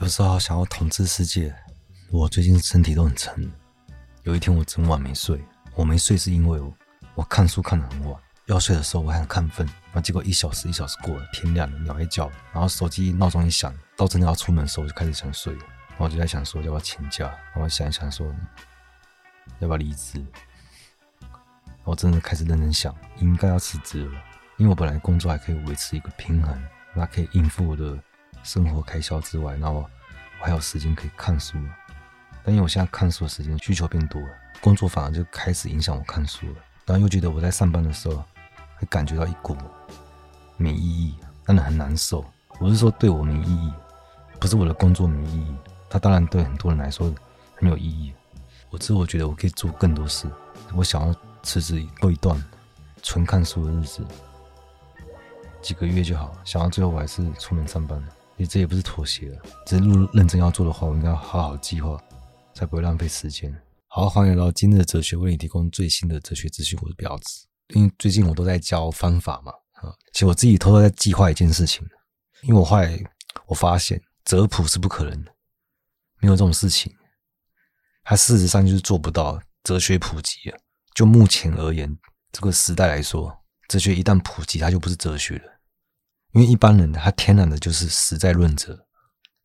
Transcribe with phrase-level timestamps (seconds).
[0.00, 1.54] 有时候想要统治世界。
[2.10, 3.52] 我最近身体都很沉。
[4.22, 5.38] 有一天我整晚没睡，
[5.74, 6.74] 我没睡是因为我
[7.16, 9.68] 我看书看得很晚，要睡的时候我还很亢奋。
[9.92, 15.52] 那结果一小时一小时过了，天亮了，鸟还叫，然后手机闹钟一响，到真的要出门的时候我就开始想睡。
[15.52, 18.26] 然后我就在想说要不要请假，然后想一想说
[19.58, 20.24] 要不要离职。
[21.84, 24.12] 我真的开始认真想，应该要辞职了，
[24.56, 26.58] 因为我本来工作还可以维持一个平衡，
[26.94, 27.98] 那可以应付我的
[28.42, 29.80] 生活开销之外，那我
[30.40, 31.58] 我还有时间可以看书。
[32.42, 34.28] 但因为我现在看书的时间需求变多了，
[34.60, 36.54] 工作反而就开始影响我看书了。
[36.86, 38.16] 然后又觉得我在上班的时候
[38.76, 39.56] 会感觉到一股
[40.56, 41.14] 没意义，
[41.46, 42.24] 真的很难受。
[42.58, 43.72] 我是说对我没意义，
[44.38, 45.54] 不是我的工作没意义。
[45.88, 47.12] 它当然对很多人来说
[47.56, 48.12] 很有意义。
[48.70, 50.26] 我只是我觉得我可以做更多事。
[50.74, 52.42] 我想要辞职过一段
[53.02, 54.04] 纯看书的日子，
[55.60, 56.32] 几个月就好。
[56.44, 58.08] 想到最后我还是出门上班了，
[58.40, 62.00] 因为这也不是妥协了，只是如果认真要做的话，我应该要好好计划。
[62.54, 63.54] 才不会浪费时间。
[63.86, 66.78] 好，欢迎来到今日的哲学，为你提供最新的哲学资讯。
[66.80, 71.86] 我是婊子，因为最近我都在教方法嘛，啊，其实我自己偷偷在计划一件事情。
[72.42, 72.98] 因为我后来
[73.46, 75.30] 我发现哲普是不可能的，
[76.20, 76.90] 没有这种事情。
[78.04, 80.58] 它事实上就是做不到哲学普及啊。
[80.94, 81.94] 就目前而言，
[82.32, 85.59] 这个时代来说，哲学一旦普及，它就不是哲学了。
[86.32, 88.86] 因为一般人他天然的就是实在论者，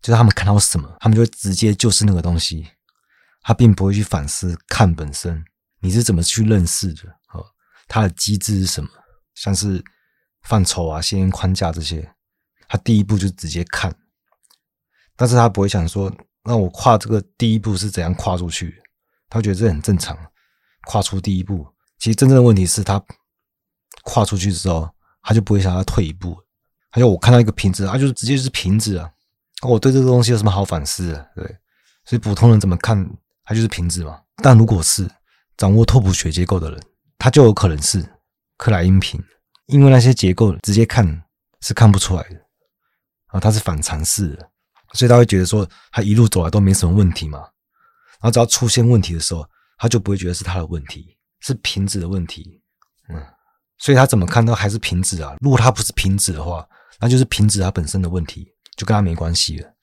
[0.01, 2.67] 就是他们看到什么，他们就会直接就是那个东西。
[3.41, 5.45] 他并不会去反思看本身，
[5.79, 7.03] 你是怎么去认识的？
[7.31, 7.45] 哦，
[7.87, 8.89] 它的机制是什么？
[9.35, 9.83] 像是
[10.41, 12.11] 范畴啊、先验框架这些，
[12.67, 13.95] 他第一步就直接看，
[15.15, 16.11] 但是他不会想说，
[16.43, 18.81] 那我跨这个第一步是怎样跨出去？
[19.29, 20.17] 他觉得这很正常，
[20.85, 21.67] 跨出第一步。
[21.99, 23.03] 其实真正的问题是他
[24.03, 24.89] 跨出去之后，
[25.21, 26.35] 他就不会想要退一步。
[26.95, 29.11] 还有我看到一个瓶子，他就是直接就是瓶子啊，
[29.63, 31.29] 我对这个东西有什么好反思的？
[31.35, 31.43] 对，
[32.05, 33.05] 所以普通人怎么看？
[33.43, 35.05] 它就是瓶子嘛，但如果是
[35.57, 36.81] 掌握拓扑学结构的人，
[37.17, 38.01] 他就有可能是
[38.55, 39.21] 克莱因瓶，
[39.65, 41.23] 因为那些结构直接看
[41.59, 42.41] 是看不出来的，
[43.27, 44.49] 啊，他是反常识的，
[44.93, 49.45] 所以他会觉得说他一路走来都没什么问题嘛，然后只要出现问题的时候，
[49.77, 52.63] 他就不会觉得是他的问题，是瓶子的问题，
[53.09, 53.21] 嗯，
[53.77, 56.67] 所以他怎么看都还是瓶子啊，如果他不是瓶子的话，
[56.99, 59.73] 那就是瓶子它本身的问题，就跟他没关系了，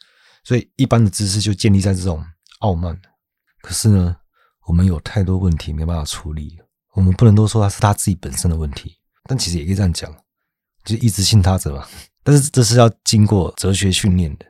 [0.45, 2.25] 所以一般的知识就建立在这种
[2.61, 3.01] 傲慢。
[3.61, 4.17] 可是呢，
[4.67, 6.59] 我们有太多问题没办法处理，
[6.95, 10.13] 我们不能都说他是他自己本身的问题，但其实也可以这样讲，
[10.85, 11.87] 就一直信他者嘛。
[12.25, 14.47] 但是这是要经过哲学训练的，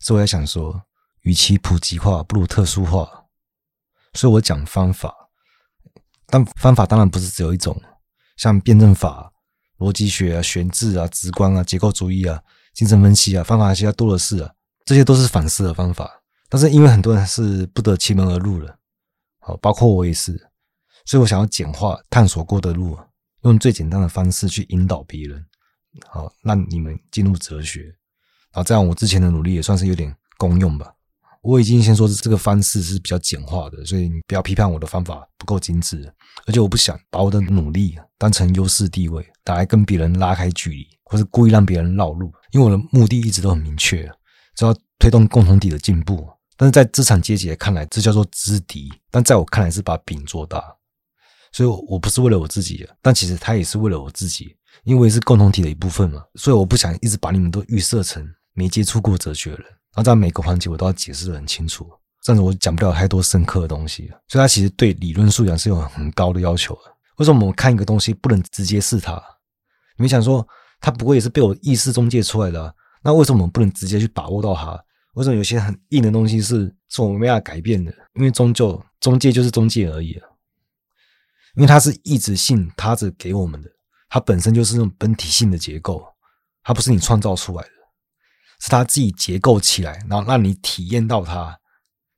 [0.00, 0.82] 所以我在想说，
[1.22, 3.24] 与其普及化，不如特殊化。
[4.14, 5.14] 所以我讲方法，
[6.26, 7.78] 但方法当然不是只有一种，
[8.38, 9.30] 像辩证法、
[9.78, 12.40] 逻辑学啊、悬置啊、直观啊、结构主义啊、
[12.72, 14.50] 精神分析啊，方法其他多的是啊，
[14.84, 16.22] 这些都是反思的方法。
[16.48, 18.78] 但是因为很多人是不得其门而入的，
[19.40, 20.32] 好，包括我也是，
[21.04, 22.96] 所以我想要简化探索过的路，
[23.42, 25.44] 用最简单的方式去引导别人，
[26.06, 27.82] 好，让你们进入哲学，
[28.52, 30.92] 然后这样我之前的努力也算是有点功用吧。
[31.46, 36.12] 我已经先说这个方式是比较简化的，所以你不要批判我的方法不够精致，
[36.44, 44.10] 而且我不想把我的努力当成优势地位，打来跟别人拉开距离，或是故意让别人绕路，因为我的目的一直都很明确，
[44.56, 46.28] 只要推动共同体的进步。
[46.56, 50.60] 但是在资产阶级看来，这叫做知敌；但在我看来，是把饼做大。
[51.52, 56.22] 所以，我不是为了我自己，但其实他也是为了我自己，因为是共同体的一部分嘛。
[56.34, 61.90] 所以，我不想一直把你们都预设成没接触过哲学的人，然后在每个环节我都要解释的很清楚，
[62.22, 64.12] 这样子我讲不了太多深刻的东西。
[64.28, 66.92] 所以，他其实对理论素养是有很高的要求的。
[67.16, 69.14] 为什么我们看一个东西不能直接试它？
[69.96, 70.46] 你们想说，
[70.80, 74.78] 它不过也是被我意识中介出来的，那为什么我们不能直接去把握到它？
[75.14, 77.90] 为什么有些很硬的东西是是我们没法改变的？
[78.16, 80.28] 因为终究中介就是中介而已啊。
[81.54, 83.70] 因为它是异质性他只给我们的，
[84.10, 86.06] 它本身就是那种本体性的结构，
[86.62, 87.70] 它不是你创造出来的，
[88.60, 91.56] 是它自己结构起来，然后让你体验到它，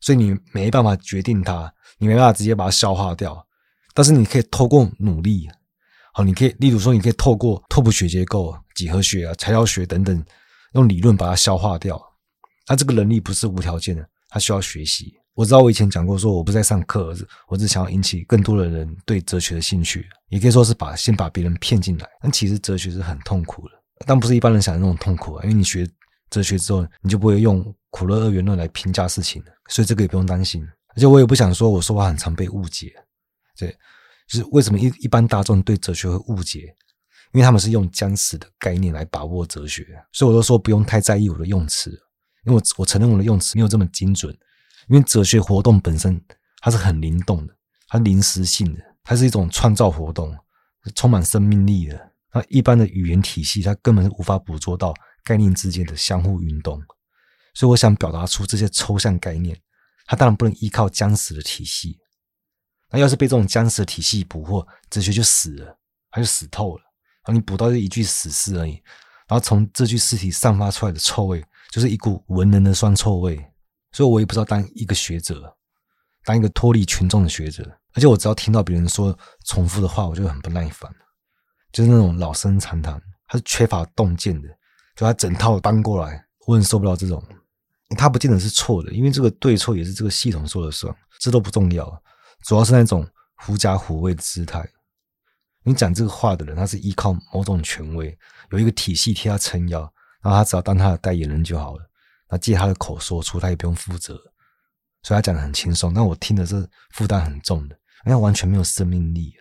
[0.00, 3.46] 所以你没办法决定它，你没办法直接把它消化掉。
[3.94, 5.48] 但是你可以透过努力，
[6.12, 10.24] 好，你可以，例如说，你可以透过拓扑学结构、几何学啊、材料学等等，
[10.74, 12.00] 用理论把它消化掉。
[12.66, 15.14] 他这个能力不是无条件的，他需要学习。
[15.34, 17.14] 我知道我以前讲过，说我不在上课，
[17.48, 22.08] 我只想要引起更多的人对哲学的兴趣，也可以说是把先把别人骗进来。
[22.20, 23.74] 但其实哲学是很痛苦的，
[24.06, 25.42] 但不是一般人想的那种痛苦啊。
[25.44, 25.88] 因为你学
[26.30, 30.66] 哲学之后，你就不会用苦乐二元论来评价事情了，所以这个也不用担心。
[30.94, 32.92] 而且我也不想说我说话很常被误解，
[33.56, 33.70] 对，
[34.28, 36.74] 就是为什么一一般大众对哲学会误解，
[37.32, 41.90] 因为他们是用僵死的概念来把握哲学，所以我都说不用太在意我的用词。
[42.44, 44.32] 因为我我承认我的用词没有这么精准，
[44.88, 46.18] 因为哲学活动本身
[46.60, 47.54] 它是很灵动的，
[47.88, 50.34] 它临时性的，它是一种创造活动，
[50.84, 52.12] 是充满生命力的。
[52.32, 56.82] 那一般的语言体系，它根本是无法捕捉到概念之间的相互运动。
[57.54, 59.58] 所以我想表达出这些抽象概念，
[60.06, 61.98] 它当然不能依靠僵死的体系。
[62.90, 65.78] 那要是被这种僵死的体系捕获，哲学就死了，
[66.10, 66.82] 它就死透了。
[67.24, 68.72] 然后你捕到这一具死尸而已，
[69.26, 73.36] 然后从这具尸体散发出来的臭味，就是一股文人的酸臭味。
[73.92, 75.54] 所以我也不知道当一个学者，
[76.24, 77.64] 当一个脱离群众的学者。
[77.94, 80.90] 而且我只要听到别人说重复的话，我就很不耐烦，
[81.72, 84.48] 就是那种老生常谈，他是缺乏洞见的，
[84.98, 87.22] 就他整套搬过来，我很受不了这种。
[87.96, 92.02] 他不见得是错的，因为这个对错也是这个系统说了算，这都不重要，
[92.42, 94.68] 主要是那种狐假虎威的姿态。
[95.62, 98.18] 你讲这个话的人，他是依靠某种权威，
[98.50, 99.80] 有一个体系替他撑腰，
[100.20, 101.88] 然后他只要当他的代言人就好了，
[102.28, 104.14] 那借他的口说出，他也不用负责，
[105.04, 105.94] 所以他讲得很轻松。
[105.94, 109.32] 但我听的是负担很重的，因为完全没有生命力，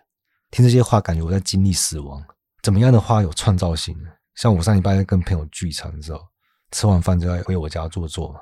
[0.51, 2.23] 听这些话感觉我在经历死亡。
[2.61, 4.09] 怎么样的话有创造性呢？
[4.37, 6.25] 像我上礼拜跟朋友聚餐的时候。
[6.71, 8.41] 吃完饭就要回我家坐坐嘛，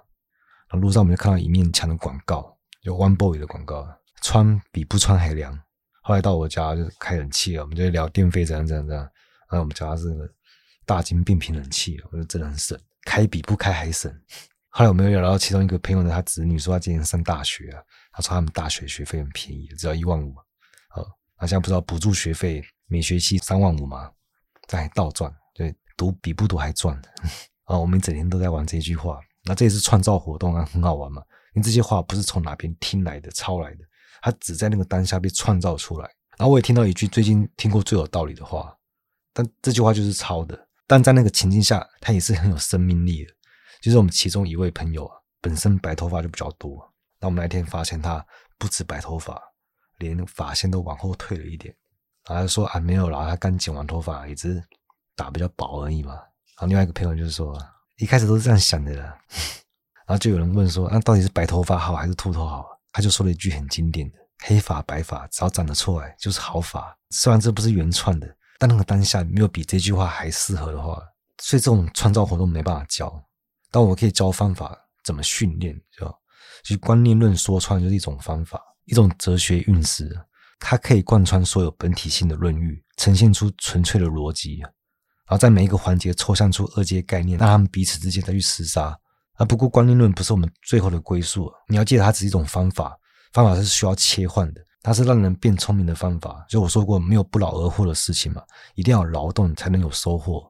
[0.68, 3.88] 然后路上我们就看到一面墙的广告，有 One Boy 的广告，
[4.24, 5.56] 穿比不穿还凉。
[6.02, 9.04] 后来到我家就开冷气了，我们就聊电费怎样怎样怎样。
[9.04, 10.08] 然后我们家是
[10.88, 14.12] 大金变频冷气，我觉得真的很省，开比不开还省。
[14.70, 20.34] 后来我们又聊到其中一个朋友的他子女说他今年上大学啊，他说他们大学学费很便宜，只要一万五。
[20.90, 21.06] 好，
[21.40, 24.12] 那现在不知道补助学费每学期三万五吗？
[24.68, 25.32] 在倒赚，
[25.98, 27.00] 读比不读还赚。
[27.64, 31.22] 啊，我们整天都在玩这句话，那这也是创造活动啊，很好玩嘛。
[31.54, 33.80] 因为这些话不是从哪边听来的、抄来的，
[34.22, 36.10] 它只在那个当下被创造出来。
[36.38, 38.76] 然后我也听到一句最近听过最有道理的话，
[39.34, 43.32] 但这句话就是抄的，但在那个情境下，它也是很有生命力的。
[43.82, 48.24] 就是我们其中一位朋友啊，本身白头发就比较多，那我们那天发现他
[48.58, 49.42] 不止白头发，
[50.00, 51.74] 连发线都往后退了一点。
[52.28, 54.64] 然后说啊，没有啦，他刚剪完头发，也只是
[55.16, 56.14] 打比较薄而已嘛。
[56.14, 57.58] 然后另外一个朋友就是说，
[57.98, 59.18] 一开始都是这样想的啦。
[60.08, 62.66] 然后就有人问说，那到底是白头发好还是秃头好？
[62.92, 66.96] 他就说了一句很经典的：黑发白发只要长得出来就是好发。
[67.10, 68.28] 虽然这不是原创的，
[68.58, 71.02] 但那个当下没有比这句话还适合的话，
[71.42, 73.12] 所以这种创造活动没办法教。
[73.72, 76.08] 但我可以教方法，怎么训练，就
[76.64, 80.10] 其实观念论说穿就是一种方法，一种哲学运势，
[80.60, 84.62] 它可以贯穿所有本体性的论域，呈现出纯粹的逻辑。
[85.28, 88.98] 然后在每一个环节抽象出二阶概念，让他们彼此之间再去厮杀。
[89.34, 92.98] 啊不过观念论不是我们最后的归宿，你要记得它只是一种方法，
[93.34, 96.46] 方法是需要切换的，它是让人变聪明的方法。
[96.48, 98.42] 就我说过，没有不劳而获的事情嘛，
[98.76, 100.50] 一定要劳动才能有收获。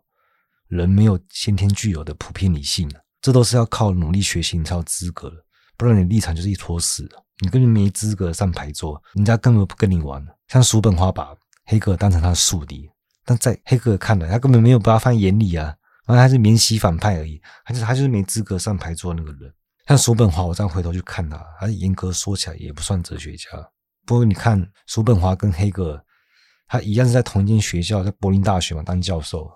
[0.68, 2.88] 人没有先天具有的普遍理性，
[3.22, 5.38] 这都是要靠努力学习你才有资格的，
[5.78, 10.24] 不然你立场就是一坨屎，你根本没资格上牌桌，人家根本不跟你玩。
[10.50, 11.36] 像叔本华把
[11.66, 12.88] 黑格尔当成他的宿敌。
[13.26, 15.76] 但在黑格尔看来，他根本没有把他放眼里啊，
[16.06, 19.52] 然后他是免洗反派而已，他就是他就是没资格上牌桌那个人。
[19.88, 23.50] 像叔本华，我这样回头去看他，他严格说起来也不算哲学家。
[24.06, 26.06] 不过你看叔本华跟黑格尔，
[26.68, 29.50] 他一样是在同一间学校，在柏林大学嘛当教授，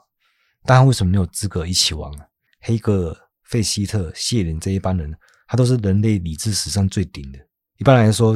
[0.65, 2.25] 但他为什么没有资格一起玩啊？
[2.61, 5.15] 黑格尔、费希特、谢林这一帮人，
[5.47, 7.39] 他都是人类理智史上最顶的。
[7.77, 8.35] 一般来说。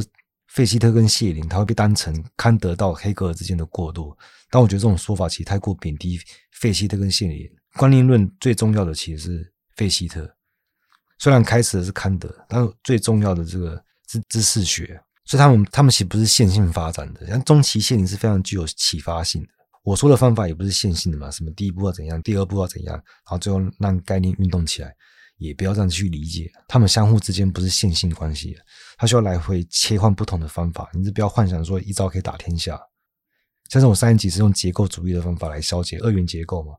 [0.54, 4.16] 费希特跟谢林，他会被当成康德到黑格尔之间的过渡，
[4.48, 6.16] 但我觉得这种说法其实太过贬低
[6.52, 7.50] 费希特跟谢林。
[7.74, 10.32] 观念论最重要的其实是费希特，
[11.18, 17.26] 虽然开始的是康德，但最重要的这个是知识学，所以他们他们其实不是线性发展的。
[17.26, 19.48] 像中期谢林是非常具有启发性的。
[19.82, 24.94] 我说的方法也不是线性的嘛，什么第一步要怎样，第二步要怎样，然后最后让概念运动起来。
[25.38, 28.56] 也不要这样去理解，他们相互之间不是线性关系，
[28.96, 30.88] 他需要来回切换不同的方法。
[30.92, 32.80] 你是不要幻想说一招可以打天下。
[33.70, 36.72] 像是我上一集是用结构主义的方法来消解二元结构嘛，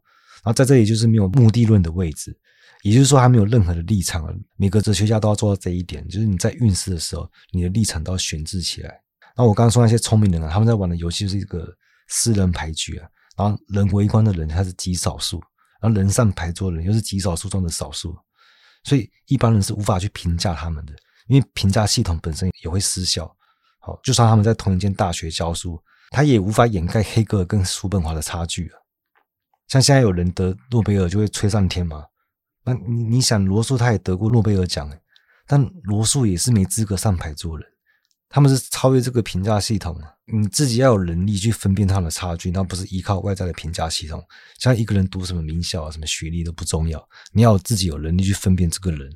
[0.44, 2.38] 然后在这里就是没有目的论的位置，
[2.84, 4.24] 也就是说他没有任何的立场。
[4.56, 9.02] 每个哲学家都要做到这一点，就是你在运势的时候，你的立场都要选置起来。
[9.36, 11.68] 那我刚刚说那些聪明人啊，他们在玩的游戏就是一个
[12.08, 15.42] 私人牌局啊，然后人围观的人他是极少数，
[15.82, 18.16] 然后人上牌桌的人又是极少数中的少数。
[18.84, 20.94] 所以一般人是无法去评价他们的，
[21.28, 23.36] 因为评价系统本身也会失效。
[23.80, 25.80] 好，就算他们在同一间大学教书，
[26.10, 28.78] 他也无法掩盖黑格尔跟叔本华的差距啊。
[29.68, 32.06] 像现在有人得诺贝尔就会吹上天嘛？
[32.64, 34.92] 那你你想罗素他也得过诺贝尔奖，
[35.48, 37.68] 但罗素也是没资格上牌做人。
[38.28, 44.22] 他们是超越这个评价系统，你自己要有能力去分辨他们的差距，那不是依靠外在的评价系统。
[44.58, 49.10] 像一个人读什么名校啊，什么学历都不重要，你要自己有能力去分辨这个人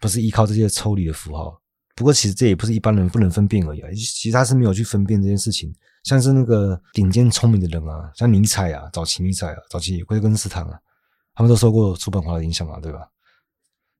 [0.00, 1.60] 不是依靠这些抽离的符号。
[1.96, 5.72] 不过其实这也不是一般人不能分辨而已啊，其实他是没有去分辨这件事情。
[6.02, 10.78] 像是那个顶尖聪明的人啊，像尼采啊，早期尼采啊，早期维特根斯坦啊，
[11.34, 13.08] 他们都受过叔本华的影响嘛，对吧？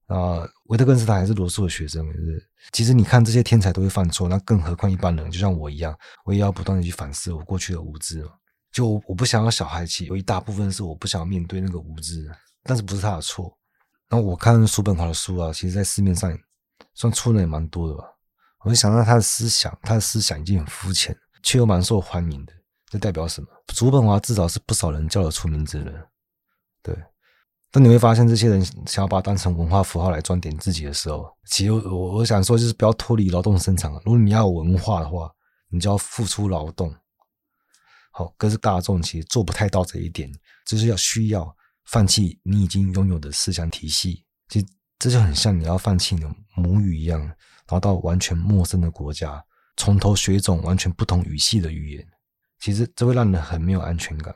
[0.09, 2.47] 啊，维特根斯坦还是罗素的学生，是。
[2.73, 5.97] 其实你看这些天才都会犯错，那更何况一般人，就像我一样，
[6.27, 8.23] 我也要不断的去反思我过去的无知。
[8.71, 12.29] 就我，我不想要小孩气，有一大部分是我不想要面对那个无知，
[12.65, 13.57] 但是不是他的错。
[14.15, 16.33] 然后我看叔本华的书啊，其实在市面上
[16.95, 18.05] 算出的也蛮多的吧。
[18.61, 22.53] 我就想到他的思想，他的思想已经很肤浅，却又蛮受欢迎的，
[22.89, 23.49] 这代表什么？
[23.73, 26.09] 叔本华至少是不少人叫得出名字的，
[26.81, 26.97] 对。
[27.73, 33.93] 当你会发现这些人想要把它当成文化符号来装点自己的时候，其实我我想说就是不要脱离劳动生产。
[34.05, 35.29] 如果你要有文化的话，
[35.71, 36.95] 你就要付出劳动。
[38.13, 40.31] 好，可是大众其实做不太到这一点，
[40.65, 41.53] 就是要需要
[41.87, 44.25] 放弃你已经拥有的思想体系。
[44.49, 44.67] 其实
[44.99, 47.37] 这就很像你要放弃你的母语一样，然
[47.69, 49.45] 后到完全陌生的国家，
[49.77, 52.07] 从头学一种完全不同语系的语言。
[52.59, 54.35] 其实这会让人很没有安全感，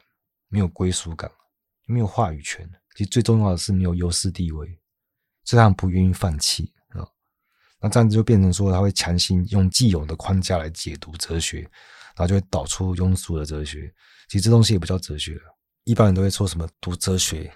[0.49, 1.31] 没有归属感，
[1.87, 2.69] 没有话语权。
[2.95, 4.67] 其实最重要的是没有优势地位，
[5.45, 7.07] 所以他们不愿意放弃啊。
[7.81, 13.95] 那这样子就变成说，他会强行用既有的框架来解读哲学，然后就会导出庸俗的哲学。
[14.29, 15.41] 其实这东西也不叫哲学，
[15.89, 17.51] 一般人都会说什么读哲学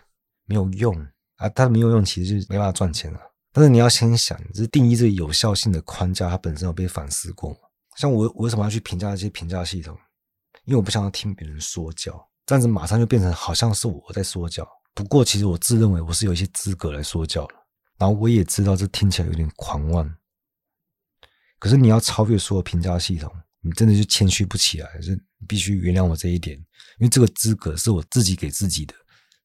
[0.47, 0.99] 没有用
[1.37, 3.21] 啊，它没有用，其实就是没办法赚钱了。
[3.53, 7.57] 但是你要先想，就是定义这个有效性的框架，它本身有被反思过吗？
[7.99, 9.95] 像我，我为什么要去评价这些评价系统？
[10.65, 14.67] 因为我不想要听别人说教，这样子马上就变成好像是我在说教。
[14.95, 17.55] 不过，其实我自认为我是有一些资格来说教的，
[17.99, 20.11] 然后我也知道这听起来有点狂妄。
[21.59, 23.31] 可是你要超越所有评价系统，
[23.63, 25.13] 你真的就谦虚不起来，就
[25.47, 26.57] 必须原谅我这一点，
[26.99, 28.95] 因为这个资格是我自己给自己的，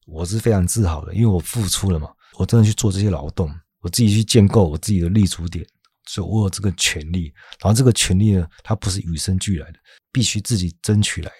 [0.06, 3.48] 我是非常自豪的，因为我付出了嘛，我真的去做这些劳动，
[3.80, 5.64] 我自己去建构我自己的立足点，
[6.06, 7.32] 所以我有这个权利。
[7.60, 9.78] 然后这个权利呢，它不是与生俱来的，
[10.10, 11.34] 必须自己争取来的。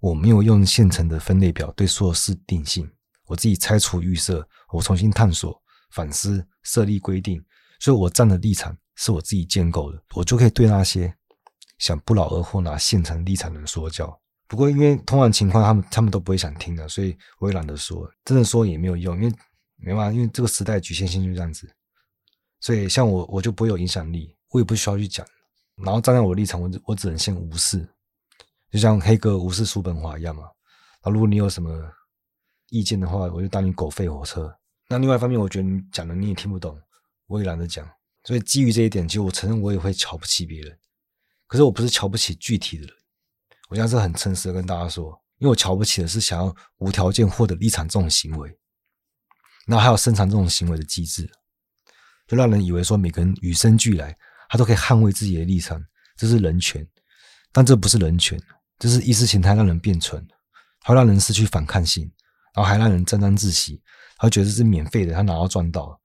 [0.00, 2.90] 我没有用现成的分类表对所有事定性，
[3.26, 7.40] 我自己拆除预设，我重新探索、反思、设立规定，
[7.78, 11.14] 所以我站的立场是我自己建构的，我就可以对那些
[11.80, 14.16] 想不劳而获拿现成立场的人说教。
[14.46, 19.36] 不过因为通常情况，他们他们都不会想听的，所以我也懒得说，真的说也没有用，因为
[19.76, 21.68] 没办法，因为这个时代局限性就这样子，
[22.60, 25.26] 所以像我，我就不会有影响力，我也不需要去讲，
[25.76, 27.88] 然后站在我的立场，我我只能先无视。
[28.70, 30.44] 就像黑哥无视叔本华一样嘛。
[31.04, 31.70] 那如果你有什么
[32.68, 34.52] 意见的话，我就当你狗吠火车。
[34.88, 36.76] 那另外一方面，我觉得你讲的你也听不懂，
[37.26, 37.88] 我也懒得讲。
[38.24, 40.76] 所以基于这一点，其实我承认我也会瞧不起别人。
[41.50, 42.94] 可是我不是瞧不起具体的人，
[43.68, 45.06] 我现在是很诚实的跟大家说，
[45.38, 48.56] 因为我瞧不起的是想要无条件获得立场这种行为，
[49.66, 51.28] 然后还有生产这种行为的机制，
[52.28, 54.16] 就让人以为说每个人与生俱来，
[54.48, 55.84] 他都可以捍卫自己的立场，
[56.16, 56.86] 这是人权，
[57.50, 58.40] 但这不是人权。
[58.78, 60.24] 这是意识形态让人变蠢，
[60.82, 62.04] 还会让人失去反抗性，
[62.54, 63.82] 然后还让人沾沾自喜，
[64.18, 66.00] 他觉得这是免费的，他拿到赚到？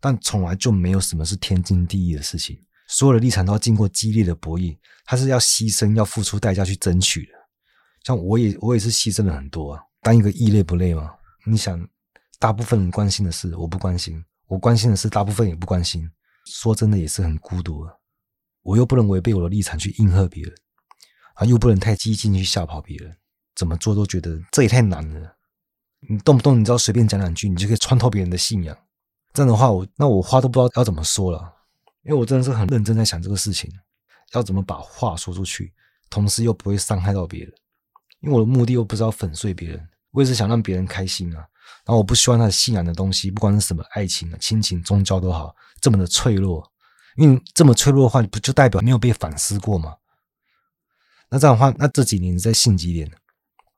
[0.00, 7.32] 但从来就没有什么是天经地义的事情，所有的立场都要经过激烈的博弈，他是要牺牲、要付出代价去争取的。
[8.04, 11.14] 像我也我也是牺牲了很多啊，当一个异类不累吗？
[11.46, 11.80] 你想，
[12.40, 16.10] 大部分人关心的事我不关心，我关心的事大部分也不关心，
[16.46, 17.92] 说真的也是很孤独啊。
[18.62, 20.52] 我又不能违背我的立场去应和别人。
[21.34, 23.16] 啊，又不能太激进去吓跑别人，
[23.54, 25.36] 怎么做都觉得这也太难了。
[26.08, 28.76] 你动不动你知道随便讲两句，你就可以穿透别人的信仰。
[29.32, 31.54] 这样的话，我那我话都不知道要怎么说了，
[32.02, 33.70] 因为我真的是很认真在想这个事情，
[34.32, 35.72] 要怎么把话说出去，
[36.08, 37.52] 同时又不会伤害到别人。
[38.20, 41.38] 因为我的目的又不是要粉碎别人，我也是想让别人开心啊。
[41.84, 46.70] 然后我不希望他信仰的东西，不管是什么爱情啊、亲情、宗教都好，这么的脆弱。
[47.16, 49.96] 因为这么脆弱的话，不就代表没有被反思过吗？
[51.28, 53.10] 那这样的话，那这几年你在信几点？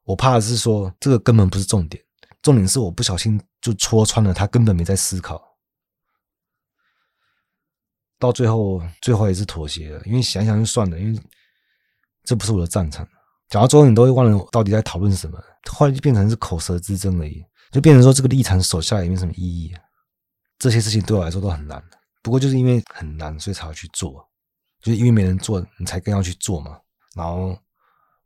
[0.05, 2.03] 我怕的是说，这个根本不是重点，
[2.43, 5.41] 重点是我不小心就戳穿了他，根本没在思考，
[8.23, 11.21] 到最后，最后也是妥协了，因为想想就算了，因为
[12.23, 13.05] 这不是我的战场。
[13.49, 15.37] 讲到最后，你都会忘了到底在讨论什么，
[15.69, 19.75] 后来就变成是口舌之争而已，就变成说这个立场守下来也没什么意义。
[20.57, 21.83] 这些事情对我来说都很难，
[22.23, 24.25] 不过就是因为很难，所以才要去做，
[24.81, 26.79] 就是因为没人做，你才更要去做嘛。
[27.17, 27.59] 然后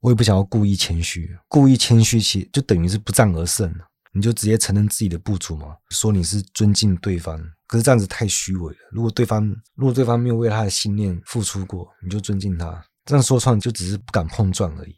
[0.00, 3.74] 我也不想要故意谦虚，故意谦虚其实就等于是不战而胜，
[4.16, 8.78] 你就直接承认自己的不足嘛，说你是尊敬对方，可是这样子太虚伪了。
[8.90, 9.44] 如果对方
[9.74, 14.96] 如果对方没有为他的信念付出过，你就尊敬他，这样说穿就只是不敢碰撞而已。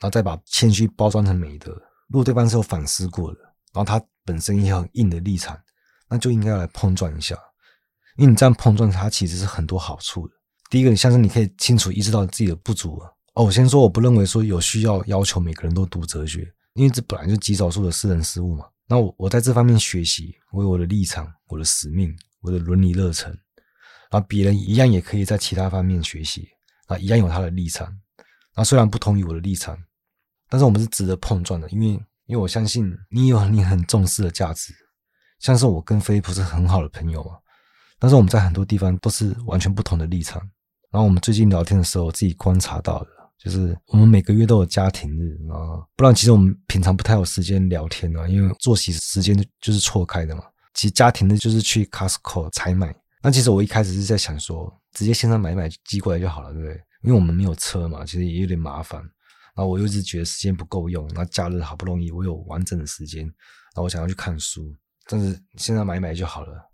[0.00, 1.72] 然后再把谦虚包装成美德，
[2.08, 3.40] 如果对方是有反思过的，
[3.72, 5.58] 然后他本身也很硬的立场，
[6.10, 7.34] 那就应该要来碰撞一下，
[8.18, 10.34] 因为你这样碰撞，它其实是很多好处的。
[10.68, 13.08] 第一个，你像是你可以清楚意识到自己的不足啊。
[13.32, 18.66] 哦，我先说，我不认为说有需要要求每个人都读哲学，因为这本来就极少数的私人事务嘛。
[18.86, 23.30] 那我我在这方面学习，我有我的立场、我的使命、我的伦理热忱，
[24.10, 26.48] 然后别人一样也可以在其他方面学习
[26.86, 27.90] 啊，一样有他的立场。
[28.54, 29.76] 那虽然不同于我的立场，
[30.48, 31.86] 但是我们是值得碰撞的，因为
[32.26, 34.74] 因为我相信你有你很重视的价值，
[35.40, 37.38] 像是我跟菲利普是很好的朋友嘛，
[37.98, 40.40] 但是我们在很多地方都是完全不同的立场。
[40.90, 43.10] 然后我们最近聊天的时候，我自己观察到的。
[43.44, 50.42] 就是我们每个月都有家庭日啊，不然其实我们平常不太有时间聊天啊，因为作息时间就是错开的嘛。
[50.72, 52.94] 其实家庭日就是去 Costco 采买。
[53.22, 56.74] 那其实我一开始是在想说，直接线上买一买寄过来就好了，对不对？
[57.02, 58.98] 因为我们没有车嘛，其实也有点麻烦。
[59.54, 64.74] 然后我又一直觉得时间不够用，那假日好不容易我有完整的时间，然后我想要去看书，
[65.06, 66.70] 但是现在买一买就好了。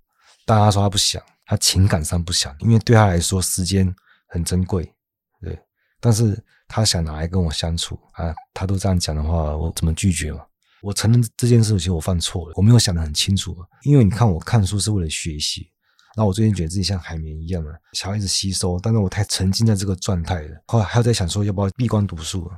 [0.46, 3.92] 但他说他不想，他情感上不想，因为对他来说时间
[4.28, 4.94] 很珍贵，
[5.42, 5.58] 对。
[6.00, 10.40] 但是他想拿来跟我相处啊，他都这样讲的话，我怎么拒绝嘛？
[10.82, 13.56] 我承认这件事情我犯错了，我没有想得很清楚。
[13.82, 15.68] 因为你看，我看书是为了学习，
[16.16, 20.62] 那我最近觉得自己像海绵一样的，想要一直吸收，但是我太沉浸在这个状态了。
[20.68, 22.48] 后来还有在想说，要不要闭关读书，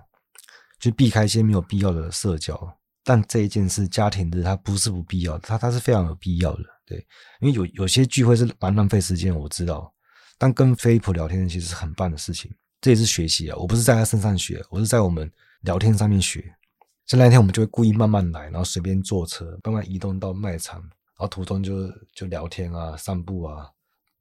[0.78, 2.78] 就避开一些没有必要的社交。
[3.02, 6.62] 但这一件事，家庭日它不是不必要，它它是非常有必要的。
[6.86, 7.04] 对，
[7.40, 9.92] 因为有有些聚会是蛮浪费时间，我知道。
[10.38, 12.52] 但跟菲利普聊天其实是很棒的事情。
[12.82, 13.56] 这也是学习啊！
[13.56, 16.52] 我不是在他身上学，我是在我们聊天上面学。
[17.06, 23.70] 像那天我们就会故意慢慢来，然后随便坐车，慢慢移动到卖场，然后途中就就聊天啊、散步啊，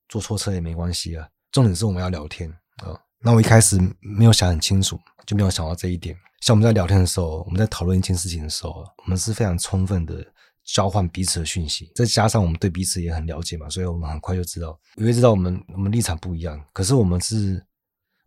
[0.08, 1.28] 坐错车也没关系啊。
[1.52, 2.52] 重点是我们要聊天
[2.84, 2.94] 啊。
[3.20, 6.16] 那我一开始没有想很清楚，就没有想到这一点。
[6.42, 10.24] 像我们在聊天的时候，我们在讨论一件事情的时候，我们是非常充分的
[10.66, 17.66] 交换彼此的讯息，再加上我们对彼此也很了解嘛，所以我们很快就知道，因为知道我们我们立场不一样，可是我们是。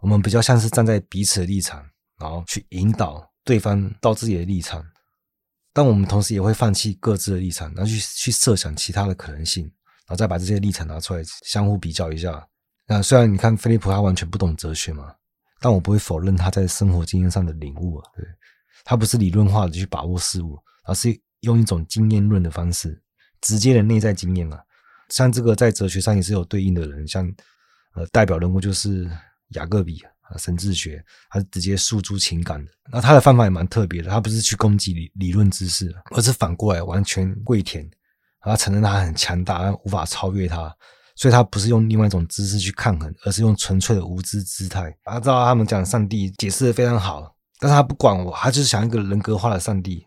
[0.05, 1.83] 我们比较像是站在彼此的立场，
[2.19, 4.85] 然后去引导对方到自己的立场，
[5.73, 12.47] 但我们同时也会放弃各自的立场，然后去去设想其他的可能性，然后再把这些立场拿出来相互比较一下。
[12.87, 15.11] 那虽然你看菲利普他完全不懂哲学嘛，
[15.59, 18.11] 但我不会否认他在生活经验上的领悟啊。
[18.15, 18.27] 对，
[18.85, 23.03] 他不是理论化的去把握事物，而是用一种经验论的方式，
[23.41, 24.63] 直接的内在经验啊。
[25.09, 27.27] 像这个在哲学上也是有对应的人，像
[27.95, 29.11] 呃代表人物就是。
[29.51, 32.71] 雅各比啊，神智学，他是直接诉诸情感的。
[32.91, 37.89] 那他的方法也蛮特别的，他不是去攻击理理论知识，而是反过来完全跪舔，
[38.41, 40.75] 他承认他很强大，但无法超越他，
[41.15, 44.97] 所以他不是用另外一种知识去抗衡，而是用纯粹的无知姿态。
[45.05, 50.07] 他知道他们讲上帝解释的非常好，但是他不管我，他就是想一个人格化的上帝，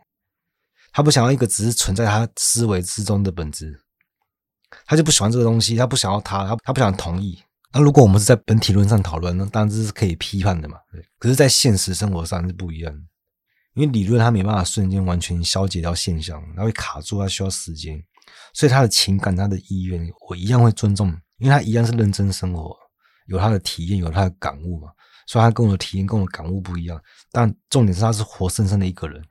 [0.92, 3.80] 他不想要一个只是存在他思维之中的本质，
[4.88, 7.40] 他就不喜欢这个东西，他不想要他，他他不想同意。
[7.78, 10.78] 那如果我们是在本体论上讨论，那当然是可以批判的嘛。
[10.92, 13.00] 对，可是，在现实生活上是不一样的，
[13.76, 18.04] 因为理论它没办法瞬间完全消解掉现象，它会卡住，它需要时间。
[18.52, 22.76] 所以他的情感、他的意愿，我一样会尊重，因为他一样是认真生活，
[23.28, 24.90] 有他的体验，有他的感悟嘛。
[25.28, 27.00] 所以他跟我的体验、跟我的感悟不一样，
[27.32, 29.24] 但重点是他是活生生的一个人。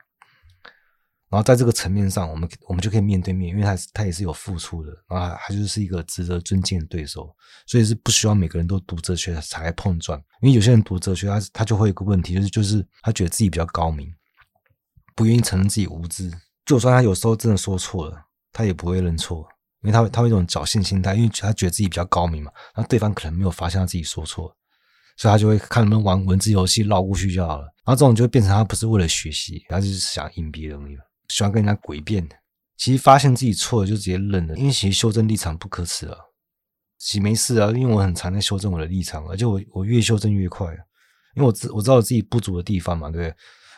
[1.29, 7.35] 然后在这个层面上，我们我们就可以面对面，因为他他也是有付出的，然后他就是一个值得尊敬的对手，
[7.65, 10.17] 所以是不需要每个人都读哲学才来碰撞。
[10.41, 14.09] 因为有些人读哲学，他他就会有个问题，就是就是他觉得自己比较高明，
[15.15, 16.31] 不愿意承认自己无知。
[16.65, 19.45] 就算他有时候真的说错了，他也不会认错，
[19.81, 24.55] 因为他他会一种侥幸心态，因为他觉得自己比较高明嘛，那对方可能没有发现他自己说错，
[25.17, 27.63] 所以他就会看能不能玩文字游戏绕过去就好了。
[27.83, 30.97] 然后这种就会变成他不是为了学习，他就是想赢别人而已。
[31.29, 32.27] 喜欢跟人家诡辩，
[32.77, 36.17] 其实发现自己错了就直接认了，因为其实修正立场不可耻啊。
[36.97, 40.65] 其实没事啊，因为我很常在修正我的立场，而且我我越修正越快，
[41.35, 43.35] 因为我知我知道我自己不足的地方嘛，对不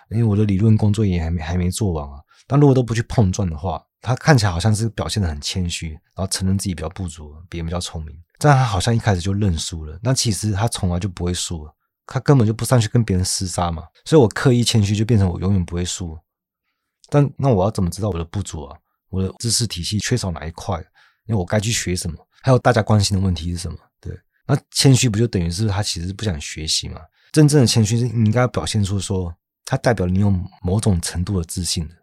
[0.09, 0.17] 对？
[0.17, 2.19] 因为我的理论工作也还没还没做完啊。
[2.47, 9.99] 但如果都不去碰撞的话，他看起来好像是表现得很谦虚，然后承认自己比较不足，别人比较聪明，这样他好像一开始就认输了。
[10.01, 11.67] 那其实他从来就不会输，
[12.07, 13.83] 他根本就不上去跟别人厮杀嘛。
[14.05, 16.17] 所以我刻意谦虚，就变成我永远不会输。
[17.09, 18.77] 但那我要怎么知道我的不足啊？
[19.09, 20.77] 我的知识体系缺少哪一块？
[21.25, 22.17] 因为我该去学什么？
[22.41, 23.77] 还有大家关心的问题是什么？
[23.99, 24.17] 对，
[24.47, 27.01] 那谦虚不就等于是他其实不想学习吗？
[27.31, 29.33] 真正的谦虚是你应该表现出说，
[29.65, 31.95] 他代表你有某种程度的自信的。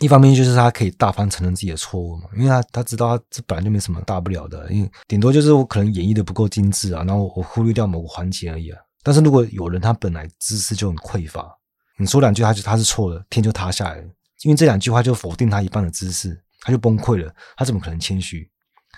[0.00, 8.80] 一方面就是他可以大方承认自己的错误嘛，因为他他知道他这本来就没什么大不了的，因为顶多就是我可能演绎的不够精致啊，然后我忽略掉某个环节而已啊。
[9.04, 11.48] 但是如果有人他本来知识就很匮乏，
[11.96, 14.08] 你说两句他就他是错的，天就塌下来了。
[14.44, 17.34] 因为这两句话就否定他一半的知识，他就崩溃了。
[17.56, 18.48] 他怎么可能谦虚？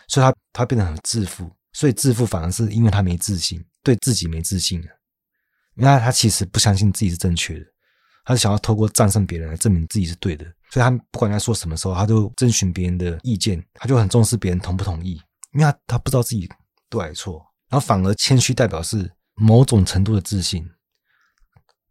[0.09, 1.51] 所以他他变得很自负。
[1.73, 4.87] 所以自负反而是因为他没自信，对自己没自信了。
[5.77, 7.67] 因为他他其实不相信自己是正确的，
[8.25, 10.45] 他是想要透过战胜别人来证明自己是对的。
[10.71, 15.21] 所以他不管在说什么时候，他都征询别人的意见，他就很重视别人同不同意。
[15.53, 16.49] 因为他他不知道自己
[16.89, 20.67] 对还是错，然后反而谦虚代表是某种程度的自信。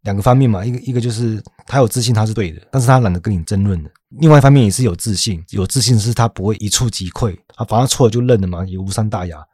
[0.06, 3.90] 两个方面嘛，一个一个就是他有自信他是对的，但是他懒得跟你争论的。
[4.20, 9.44] 另外一方面也是有自信，有自信是他不会一触即溃，他反正错了就认了嘛，也无伤大雅。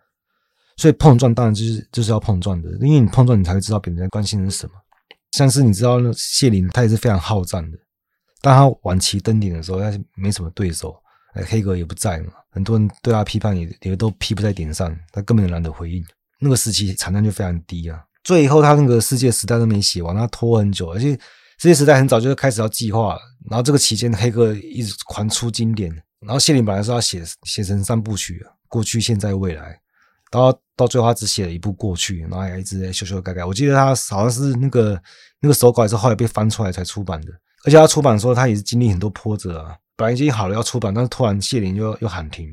[0.77, 4.73] 所以碰撞当然就是就是要碰撞的，因为你碰撞你才会知道别人在关心的是什么。
[5.33, 7.79] 像是你知道谢林他也是非常好战的，
[8.43, 10.95] 当他晚期登顶的时候，他没什么对手，
[11.49, 16.05] 黑格也不在嘛，很多人对他批判也也都批不在点上，他根本懒得回应。
[16.39, 17.99] 那个时期产量就非常低啊。
[18.25, 21.11] 最后，他那个世界时代都没写完，他拖很久，而且
[21.59, 23.19] 世界时代很早就开始要计划，
[23.51, 29.81] 然后这个期间黑哥一直狂出经典，然后谢林本来说要写写成三部曲，过去、现在、未来，
[30.31, 33.45] 到到最后他只写了一部过去，然后还一直在修修改改。
[33.45, 35.01] 我记得他好像是那个
[35.41, 37.33] 那个手稿也是后来被翻出来才出版的，
[37.65, 42.47] 而且他出版的时候他也是经历很多波折啊，本来已经好了要出版，但是突然谢林又又喊停，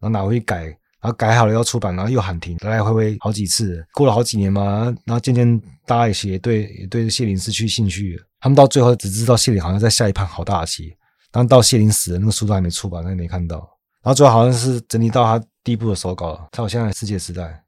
[0.00, 0.76] 然后拿回去改。
[1.00, 8.20] 然后改好了要出版，然后又喊停，来来回回好几次，过了好几年嘛，然后渐渐大家也也对也对谢林失去兴趣。
[8.38, 10.94] 他们到最后只知道谢林好像在下一盘好大的棋，
[11.30, 13.56] 但到谢林死了，那个书都还没出版，他也没看到。
[14.02, 17.64] 然后最后好像是整理到他第一部的手稿，才有现在世界时代。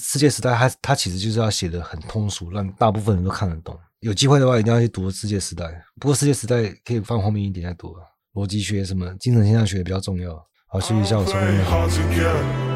[0.00, 3.78] 世界时代他他其实就是要写的很通俗，让大部分人都看得懂。
[4.00, 5.64] 有机会的话一定要去读世界时代。
[6.00, 7.94] 不过世界时代可以放后面一点再读，
[8.34, 10.34] 逻辑学什么精神现象学比较重要。
[10.66, 12.73] 好，谢谢一下我说的。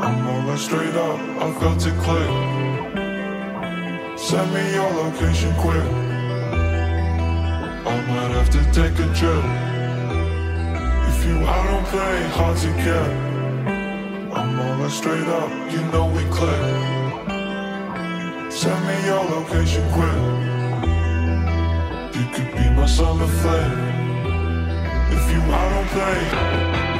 [0.00, 2.30] I'm more straight up, I felt it click.
[4.16, 5.84] Send me your location quick.
[7.84, 9.44] I might have to take a trip.
[11.10, 13.10] If you out don't play hard to get.
[14.36, 16.62] I'm more straight up, you know we click.
[18.52, 20.20] Send me your location quick.
[22.14, 23.78] You could be my summer flame.
[25.10, 26.97] If you out don't play.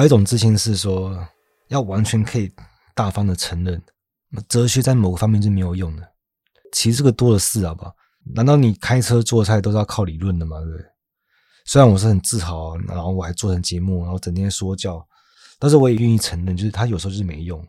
[0.00, 1.14] 还有一种自信是说，
[1.68, 2.50] 要完全可以
[2.94, 3.82] 大方的承认，
[4.48, 6.10] 哲学在某个方面是没有用的。
[6.72, 7.94] 其实这个多的是，好不好？
[8.34, 10.58] 难道你开车做菜都是要靠理论的吗？
[10.60, 10.86] 对不对？
[11.66, 15.06] 虽然我是很自豪，然后我还做成节目，然后整天说教，
[15.58, 17.62] 但是我也愿意承认，就是他有时候就是没用。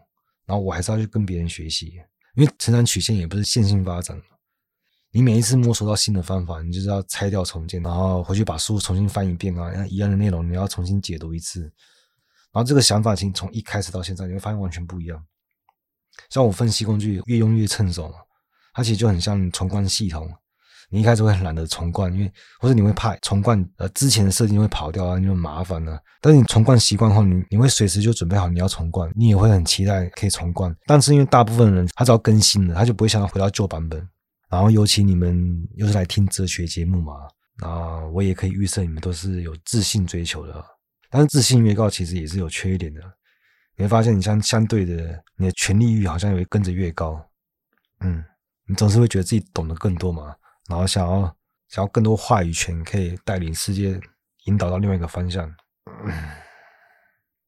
[0.46, 1.96] 然后我还是要去跟别人学习，
[2.38, 4.18] 因为成长曲线也不是线性发展。
[5.12, 11.70] 你每一次摸索到新的方法，你就是要拆掉重建，然后回去把书重新翻一遍啊，一样的内容你要重新解读一次。
[12.52, 15.24] 然后这个想法其实从一开始到现在，你会发现完全不一样。
[16.30, 18.16] 像我分析工具越用越趁手嘛，
[18.74, 20.30] 它其实就很像重灌系统。
[20.94, 25.98] 你一开始会很懒得重灌，因为或者你会怕重灌呃之前的设定会跑掉啊，你就麻烦了。
[26.20, 30.76] 但是你重灌习惯后，你你会随时就准备好你要重灌，你也会很期待可以重灌。
[30.86, 34.06] 但是因为大部分人他只要更新了，他就不会想要回到旧版本。
[34.50, 37.14] 然后，尤其你们又是来听哲学节目嘛，
[37.62, 40.62] 那我也可以预测你们都是有自信追求的。
[41.12, 43.02] 但是自信越高，其实也是有缺点的。
[43.76, 47.24] 你会发现，你相相对的，你的权力欲好像也会跟着越高。
[48.00, 48.24] 嗯，
[48.66, 50.34] 你总是会觉得自己懂得更多嘛，
[50.70, 51.24] 然后想要
[51.68, 54.00] 想要更多话语权，可以带领世界
[54.46, 55.48] 引导到另外一个方向。
[56.06, 56.14] 嗯，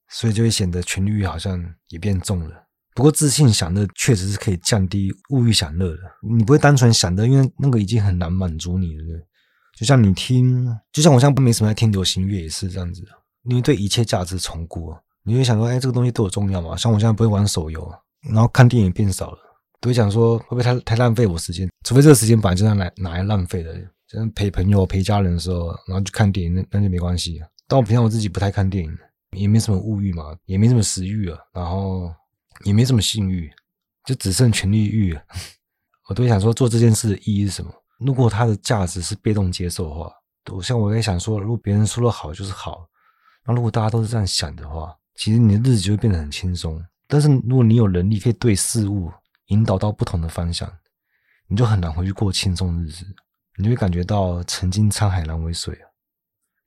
[0.09, 2.67] 所以就会显得权力欲好像也变重了。
[2.95, 6.01] 不过自信享乐确实是可以降低物欲享乐的，
[6.35, 9.27] 你不会单纯享乐，因为那个已经很难满足你了。
[9.75, 13.03] 就像你听，就像我现在不没什么在听流行乐也是这样子，
[13.43, 16.75] 因为对一切价值重估，你会想说，哎，这个东西对我重要吗？
[16.75, 17.93] 像我现在不会玩手游，
[18.31, 19.37] 然后看电影变少了，
[19.79, 21.69] 都会想说会不会太太浪费我时间？
[21.83, 23.75] 除非这个时间本来就拿来拿来浪费的，
[24.07, 27.41] 像陪朋友、陪家人的时候，然后去看电影，那那就没关系。
[27.67, 28.97] 但我平常我自己不太看电影，
[29.31, 32.13] 也没什么物欲嘛，也没什么食欲啊，然后。
[32.65, 33.51] 也没什么性欲，
[34.05, 35.17] 就只剩权力欲。
[36.07, 37.71] 我都会想说，做这件事的意义是什么？
[37.99, 40.09] 如果它的价值是被动接受的话，
[40.53, 42.87] 我像我在想说，如果别人说的好就是好，
[43.45, 46.83] 那如果大家都是这样想的话，其实你的日子就会变得很轻松。
[47.07, 49.11] 但是如果你有能力可以对事物
[49.47, 50.71] 引导到不同的方向，
[51.47, 53.05] 你就很难回去过轻松日子，
[53.57, 55.85] 你就会感觉到曾经沧海难为水啊！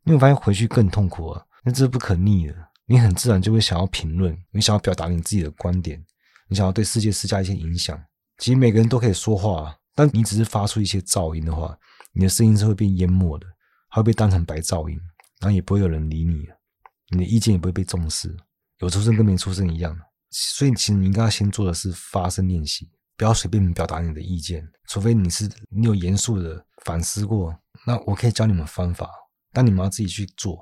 [0.05, 2.55] 你会发现回去更痛苦啊，那这是不可逆的。
[2.85, 6.01] 你很自然就会想要评论，你想要表达你自己的观点，
[6.49, 8.01] 你想要对世界施加一些影响。
[8.39, 11.77] 其实每个人都可以说话，但你只是发出一些噪音的话，
[12.13, 13.47] 你的声音是会被淹没的，
[13.89, 14.97] 还会被当成白噪音，
[15.41, 16.47] 然后也不会有人理你，
[17.11, 18.37] 你的意见也不会被重视，
[18.79, 19.97] 有出生跟没出生一样。
[20.31, 29.09] 所以，其实你应该要先做的是发声练习，不要随便表达你的意见，除非你是你有严肃的反思过，那我可以教你们方法，
[29.53, 30.59] 但你们要自己去做。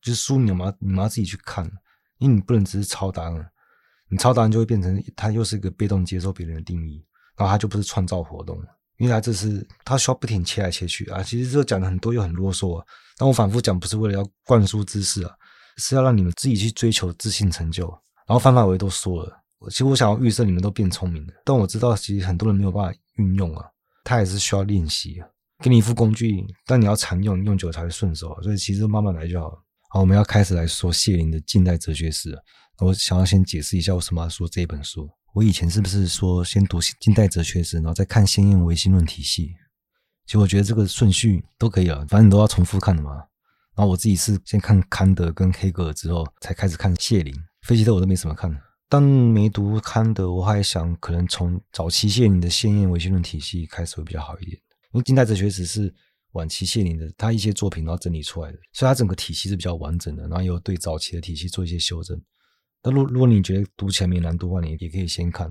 [0.00, 1.64] 就是书，你们要你们要自己去看，
[2.18, 3.50] 因为你不能只是抄答案，
[4.08, 7.04] 你抄答案就会变成它又是一个被动接受别人的定义，
[7.36, 8.56] 然后它就不是创造活动，
[8.98, 11.22] 因为它这是它需要不停切来切去啊。
[11.22, 12.80] 其实这讲的很多又很啰嗦，
[13.16, 15.34] 但我反复讲不是为了要灌输知识啊，
[15.78, 17.88] 是要让你们自己去追求自信成就。
[18.26, 23.64] 然后方法我也都说了，其实我想要预设你们都变聪明了，但我知道其实很多人没有办法运用啊，
[24.04, 25.26] 它也是需要练习啊。
[25.64, 29.58] 给你一副工具，但你要常用，用久才会顺手，所以其实慢慢来就好了。
[29.88, 32.38] 好，我们要开始来说谢林的近代哲学史。
[32.78, 35.08] 我想要先解释一下为什么要说这一本书。
[35.34, 39.54] 我以前是不是说先读近代哲学史，然后再看先验唯心论体系？
[40.26, 43.24] 其实我觉得这个顺序都可以了，反正你都要重复看的嘛。
[43.78, 47.32] 然后我自己是先看康德跟黑格尔之后，才开始看谢林。
[47.62, 48.54] 费希特我都没怎么看。
[48.88, 54.56] 但没读康德，我还想可能从早期谢林的先验唯心论体系开始会比较好一点，
[54.92, 55.94] 因为近代哲学史是。
[56.32, 62.20] 晚期谢林的他一些作品，然后整理出来的，所以他整个体系是比较完整的，然后又对早期的体系做一些修正。
[62.82, 65.50] 那如如果你觉得读起来没难度的话，你也可以先看，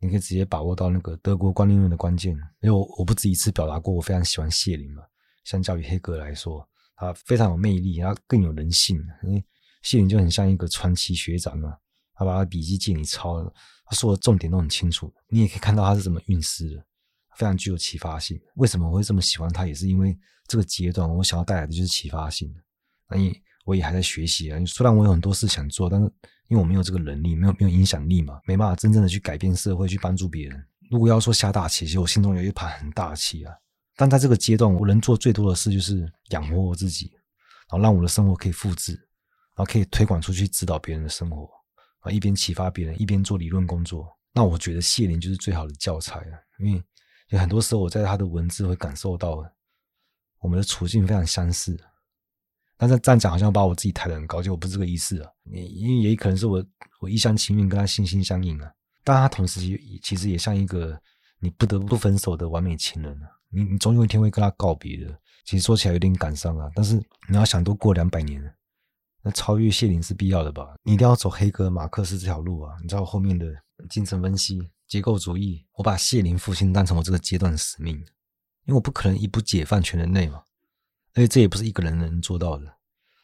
[0.00, 2.32] 你可以直接把握到那个德国观念论的关键。
[2.62, 5.02] 因为我我不止一次表达过，我非常喜欢谢林嘛，
[5.44, 8.98] 相较于黑格尔来说，他非常有魅力，他更有人性。
[9.24, 9.44] 因为
[9.82, 11.76] 谢林就很像一个传奇学长嘛，
[12.14, 13.52] 他把他笔记借你抄了，
[13.84, 16.84] 他说的重点都很清楚，你也可以看到他是怎么运势的。
[17.36, 18.40] 非常具有启发性。
[18.54, 19.66] 为什么我会这么喜欢他？
[19.66, 22.50] 也是因为这个阶段我想要带来的就是启发性。
[23.10, 24.58] 那你我也还在学习啊。
[24.64, 26.06] 虽然我有很多事想做，但是
[26.48, 30.66] 因为我没有这个能力，没有没有影响力嘛，没办法真正的去改变社会，去帮助别人。
[30.90, 33.52] 如果要说下大棋，其实我心中有一盘很大棋啊。
[33.96, 37.10] 但在这个阶段，我能做最多的事就是养活我自己，
[37.68, 38.92] 然后让我的生活可以复制，
[39.54, 41.48] 然后可以推广出去，指导别人的生活
[42.00, 44.06] 啊，一边启发别人，一边做理论工作。
[44.32, 46.84] 那我觉得谢林就是最好的教材啊，因为。
[47.30, 49.44] 有很多时候，我在他的文字会感受到，
[50.38, 51.76] 我们的处境非常相似。
[52.76, 55.28] 但是这样讲好像把我自己抬得很高，就我不是这个意思啊。
[55.50, 56.64] 也因为也可能是我
[57.00, 58.72] 我一厢情愿跟他心心相印啊。
[59.02, 59.60] 但他同时
[60.00, 60.96] 其实也像一个
[61.40, 63.26] 你不得不分手的完美情人啊。
[63.48, 65.18] 你你总有一天会跟他告别的。
[65.44, 66.70] 其实说起来有点感伤啊。
[66.74, 66.96] 但是
[67.28, 68.42] 你要想，都过两百年，
[69.22, 70.74] 那超越谢林是必要的吧？
[70.82, 72.74] 你一定要走黑格马克思这条路啊。
[72.82, 73.46] 你知道后面的
[73.88, 74.70] 精神分析。
[74.88, 78.04] 结构主义，我把谢林复兴当成我这个阶段的使命，因
[78.68, 80.40] 为我不可能一步解放全人类嘛，
[81.14, 82.72] 而且这也不是一个人能做到的，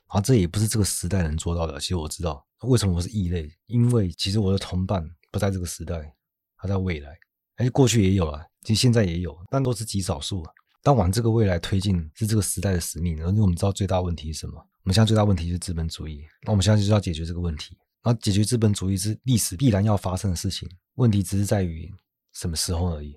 [0.09, 1.79] 啊，这也不是这个时代能做到的。
[1.79, 6.13] 其实我知道为什么我是异类，因为其实我的同伴不在这个时代，
[6.57, 7.17] 他在未来。
[7.57, 10.53] 哎，过去也有啊，其实现在也有，但都是极少数啊。
[10.83, 14.55] 但往这个未来推进是这个时代的使命，因为我们知道最大问题是什么？
[14.57, 17.77] 我们现在最大问题就是资本主义，那我们现在就是要解决这个问题。
[18.03, 21.89] 然后解决资本主义是历史必然要发生的事情，问题只是在于
[22.33, 23.13] 什么时候而已。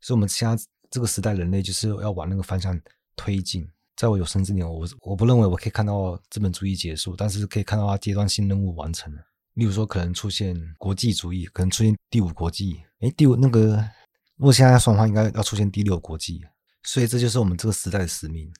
[0.00, 2.80] 所以，我们现在这个时代，人类就是要往那个方向
[3.14, 3.68] 推进。
[3.94, 9.20] 在我有生之年，我我不认为我可以看到资本主义结束，但是可以看到它阶段性任务完成了。
[9.60, 12.82] 例如说，可能出现国际主义，可能出现第五国际。
[13.00, 13.76] 诶，第五那个，
[14.36, 16.40] 如果现在算的话，应该要出现第六国际。
[16.82, 18.50] 所以，这就是我们这个时代的使命。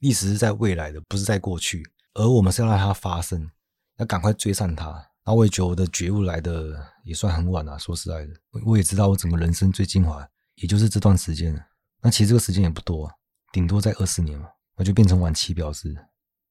[0.00, 3.50] 历史是在未来的，不是在过去，而我们是要让它发生，
[3.96, 4.90] 要赶快追上它。
[5.24, 7.78] 然后，我也觉得我的觉悟来的也算很晚了。
[7.78, 8.34] 说实在的，
[8.66, 11.58] 我也知道我整个人生最精华，也就是这段时间。
[12.02, 13.10] 那其实这个时间也不多，
[13.50, 14.46] 顶多在二十年嘛，
[14.76, 15.96] 我就变成晚期表示，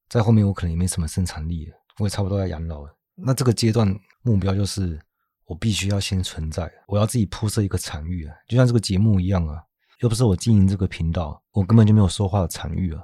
[0.08, 2.96] 在后面我可能也没什么生产力了，我也差不多要养老了。
[3.22, 4.98] 那这个阶段目标就是，
[5.44, 9.62] 我必须要先存在，我要自己铺设一个场域啊，就像这个节目一样啊。
[10.00, 13.02] 又不是我经营这个频道，我根本就没有说话的场域啊。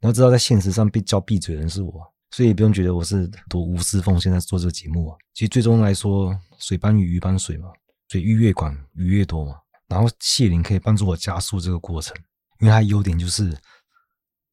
[0.00, 1.92] 你要知道，在现实上被叫闭嘴的人是我，
[2.30, 5.16] 所以也不用觉得我是多无私奉献在做这个节目啊。
[5.34, 7.68] 其实最终来说，水帮鱼，鱼帮水嘛，
[8.08, 9.56] 水域越广，鱼越多嘛。
[9.88, 12.16] 然后谢林可以帮助我加速这个过程，
[12.60, 13.54] 因为他优点就是，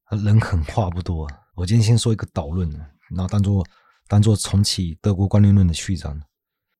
[0.10, 1.26] 人狠话不多。
[1.56, 2.70] 我今天先说一个导论，
[3.12, 3.66] 然后当做
[4.14, 6.22] 当做重启德国观念论的序章，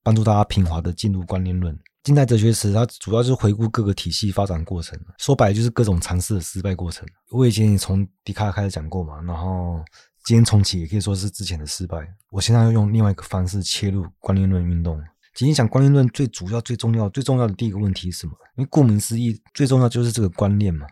[0.04, 1.76] 帮助大家平滑的进入观念论。
[2.04, 7.08] 近代哲学史，它主要就是回顾各个体系发展过程，说白了就是各种尝试的失败过程。
[7.32, 9.84] 我以前也从笛卡尔开始讲过嘛，然后
[10.24, 12.08] 今天重启也可以说是之前的失败。
[12.30, 15.04] 我现在要用另外一个方式切入观念论运动。
[15.34, 18.34] 今天讲观念论最主要、最重要、最重要的第一个问题是什么？
[18.58, 20.86] 因为顾名思义，最重要就是这个观念嘛。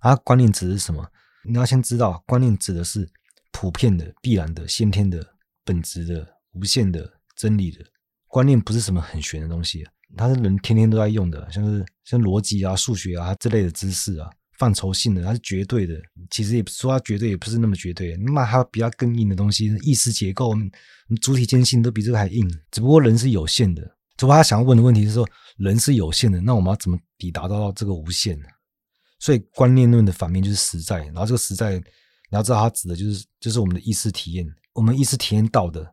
[0.00, 1.06] 啊，观念指的是什么？
[1.44, 3.08] 你要先知道，观念指的是
[3.52, 5.24] 普遍的、必然的、先天的、
[5.68, 7.84] 本质的、无限的、真理的。
[8.26, 9.84] 观念不是什么很玄的东西。
[10.16, 15.94] 它是人天天都在用的，像是像逻辑啊、数学啊这类的知识啊，范畴性的，它是绝对的。
[16.30, 18.16] 其实也说它绝对，也不是那么绝对。
[18.16, 20.54] 那么还有比它更硬的东西，意识结构、
[21.20, 22.48] 主体间性都比这个还硬。
[22.70, 23.82] 只不过人是有限的。
[24.16, 25.28] 只不过他想要问的问题是说，
[25.58, 28.46] 人是有限的，那我们要怎么抵达到这个无限呢？
[29.20, 31.04] 所以观念论的反面就是实在。
[31.04, 31.82] 然后这个实在，你
[32.32, 34.46] 要知道它指的就是就是我们的意识体验，
[34.78, 35.92] 我们一直体验到的。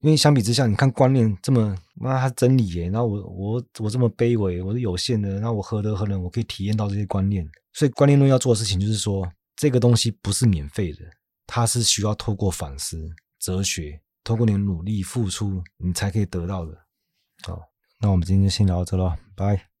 [0.00, 2.90] 因为相比之下，你看观念这么，那它真理耶。
[2.90, 5.40] 然后我我我这么卑微，我是有限的。
[5.40, 7.48] 那我何德何能，我可以体验到这些观念？
[7.72, 11.00] 所以观念论要做的事情就是说，这个东西不是免费的，
[11.46, 16.72] 它是需要透过反思、哲学，透过你的努力付出，你才可以得到的。
[17.44, 17.58] 好，
[18.00, 19.75] 那我们今天就先聊到这了，拜。